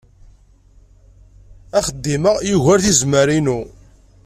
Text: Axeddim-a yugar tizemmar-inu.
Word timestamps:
Axeddim-a 1.77 2.33
yugar 2.49 2.79
tizemmar-inu. 2.85 3.59